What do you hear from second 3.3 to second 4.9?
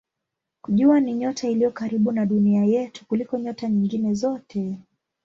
nyota nyingine zote.